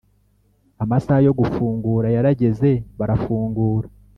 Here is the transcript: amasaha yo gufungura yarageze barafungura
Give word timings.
amasaha 0.83 1.21
yo 1.27 1.33
gufungura 1.39 2.07
yarageze 2.15 2.69
barafungura 2.99 3.87